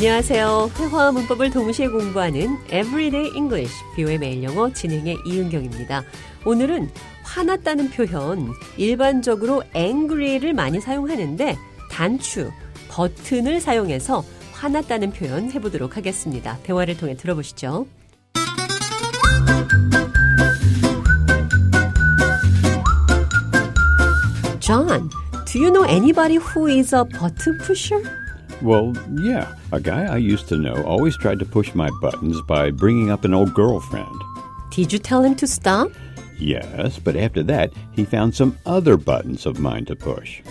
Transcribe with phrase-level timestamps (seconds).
[0.00, 0.70] 안녕하세요.
[0.78, 6.04] 회화와 문법을 동시에 공부하는 Everyday English, 뷰의 매일 영어 진행의 이은경입니다.
[6.46, 6.88] 오늘은
[7.22, 11.54] 화났다는 표현, 일반적으로 angry를 많이 사용하는데
[11.90, 12.50] 단추,
[12.88, 16.56] 버튼을 사용해서 화났다는 표현 해보도록 하겠습니다.
[16.62, 17.86] 대화를 통해 들어보시죠.
[24.60, 25.10] John,
[25.44, 28.02] do you know anybody who is a button pusher?
[28.61, 29.53] Well, yeah.
[29.71, 33.25] A guy I used to know always tried to push my buttons by bringing up
[33.25, 34.15] an old girlfriend.
[34.71, 35.91] Did you tell him to stop?
[36.39, 40.41] Yes, but after that, he found some other buttons of mine to push.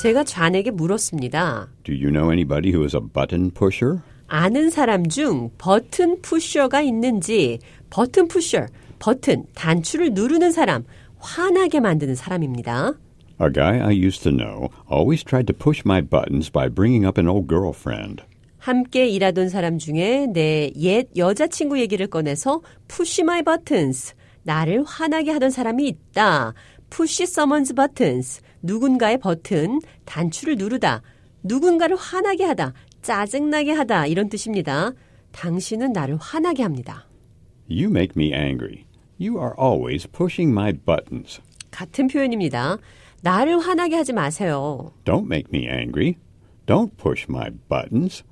[0.00, 1.68] 제가 좌에게 물었습니다.
[1.84, 4.02] Do you know anybody who is a button pusher?
[4.28, 7.58] 아는 사람 중 버튼 푸셔가 있는지
[7.90, 8.66] 버튼 푸셔,
[8.98, 10.84] 버튼, 단추를 누르는 사람,
[11.18, 12.94] 화나게 만드는 사람입니다.
[13.41, 17.17] A guy I used to know always tried to push my buttons by bringing up
[17.17, 18.21] an old girlfriend.
[18.59, 25.49] 함께 일하던 사람 중에 내 옛 여자친구 얘기를 꺼내서 push my buttons, 나를 화나게 하던
[25.49, 26.53] 사람이 있다.
[26.91, 31.01] push someone's buttons, 누군가의 버튼, 단추를 누르다.
[31.41, 34.91] 누군가를 화나게 하다, 짜증나게 하다 이런 뜻입니다.
[35.31, 37.07] 당신은 나를 화나게 합니다.
[37.67, 38.85] You make me angry.
[39.19, 41.41] You are always pushing my buttons.
[41.71, 42.77] 같은 표현입니다.
[43.21, 44.91] 나를 화나게 하지 마세요.
[45.05, 46.15] Don't make me angry.
[46.65, 48.23] Don't push my buttons.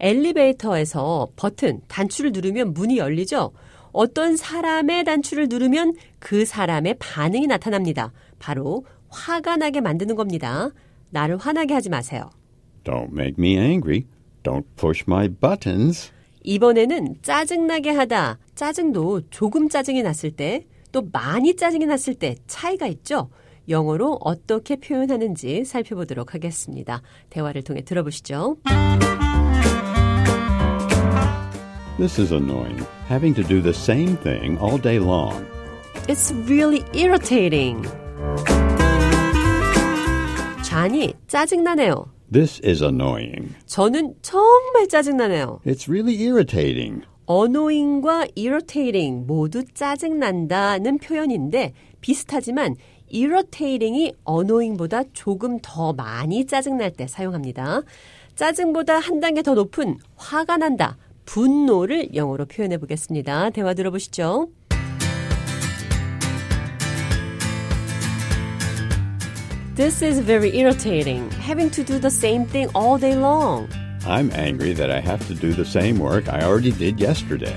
[0.00, 3.52] 엘리베이터에서 버튼, 단추를 누르면 문이 열리죠?
[3.92, 8.12] 어떤 사람의 단추를 누르면 그 사람의 반응이 나타납니다.
[8.38, 10.70] 바로 화가 나게 만드는 겁니다.
[11.10, 12.30] 나를 화나게 하지 마세요.
[12.84, 14.06] Don't make me angry.
[14.42, 16.10] Don't push my buttons.
[16.42, 18.38] 이번에는 짜증나게 하다.
[18.56, 23.30] 짜증도 조금 짜증이 났을 때, 또 많이 짜증이 났을 때 차이가 있죠?
[23.68, 27.02] 영어로 어떻게 표현하는지 살펴보도록 하겠습니다.
[27.30, 28.56] 대화를 통해 들어보시죠.
[31.98, 35.46] This is annoying, having to do the same thing all day long.
[36.08, 37.86] It's really irritating.
[40.64, 42.06] 잔이 짜증나네요.
[42.32, 43.54] This is annoying.
[43.66, 45.60] 저는 정말 짜증나네요.
[45.66, 47.02] It's really irritating.
[47.28, 52.74] annoying과 irritating 모두 짜증난다는 표현인데 비슷하지만
[53.12, 57.82] irritating이 annoying보다 조금 더 많이 짜증날 때 사용합니다.
[58.34, 60.96] 짜증보다 한 단계 더 높은 화가 난다,
[61.26, 63.50] 분노를 영어로 표현해 보겠습니다.
[63.50, 64.48] 대화 들어보시죠.
[69.74, 73.68] This is very irritating, having to do the same thing all day long.
[74.04, 77.56] I'm angry that I have to do the same work I already did yesterday.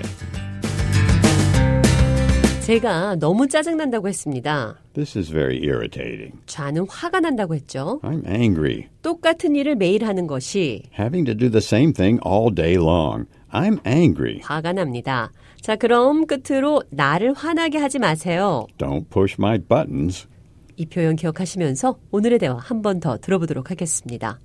[2.65, 4.75] 제가 너무 짜증난다고 했습니다.
[4.93, 6.31] This is very irritating.
[6.47, 7.99] 좌는 화가 난다고 했죠.
[8.03, 8.87] I'm angry.
[9.03, 13.25] 똑같은 일을 매일 하는 것이 Having to do the same thing all day long.
[13.51, 14.39] I'm angry.
[14.41, 15.31] 화가 납니다.
[15.61, 18.65] 자, 그럼 끝으로 나를 화나게 하지 마세요.
[18.79, 20.27] Don't push my buttons.
[20.75, 24.39] 이 표현 기억하시면서 오늘의 대화 한 번 더 들어보도록 하겠습니다.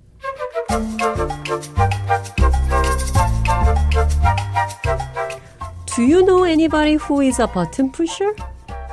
[6.01, 8.33] Do you know anybody who is a button pusher?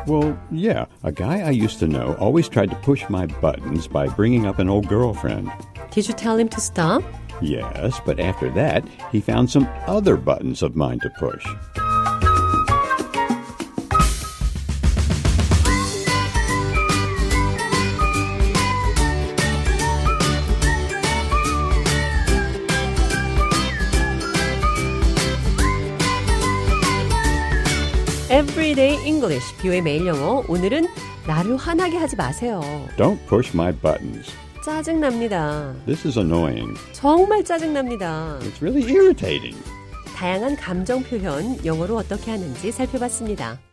[0.06, 0.84] Well, yeah.
[1.04, 4.58] A guy I used to know always tried to push my buttons by bringing up
[4.58, 5.50] an old girlfriend.
[5.90, 7.02] Did you tell him to stop?
[7.40, 11.46] Yes, but after that, he found some other buttons of mine to push.
[28.30, 30.44] Everyday English, 뷰의 매일 영어.
[30.48, 30.86] 오늘은
[31.26, 32.60] 나를 화나게 하지 마세요.
[32.98, 34.30] Don't push my buttons.
[34.62, 35.74] 짜증납니다.
[35.86, 36.78] This is annoying.
[36.92, 38.38] 정말 짜증납니다.
[38.42, 39.56] It's really irritating.
[40.14, 43.58] 다양한 감정 표현 영어로 어떻게 하는지 살펴봤습니다.